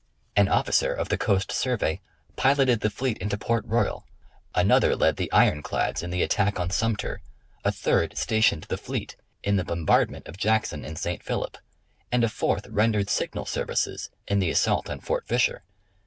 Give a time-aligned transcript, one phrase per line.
[0.35, 2.41] An officer of the Coast 76 National Geographic Magazine.
[2.41, 4.05] Survey piloted tlie fleet into Port Royal;
[4.55, 7.21] another led the Iron Clads in the attack on Sumter;
[7.63, 11.21] a third stationed the fleet in the bombardment of Jackson and St.
[11.21, 11.55] Philip;
[12.11, 15.61] and a fourth rendered signal services in the assault on Fort Fisher.